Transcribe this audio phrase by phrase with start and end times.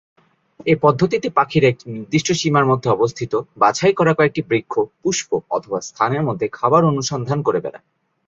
[0.65, 3.33] এ পদ্ধতিতে পাখিরা একটি নির্দিষ্ট সীমার মধ্যে অবস্থিত
[3.57, 7.85] বাছাই করা কয়েকটি বৃক্ষ, পুষ্প অথবা স্থানের মধ্যে খাবার অনুসন্ধান করে বেড়ায়।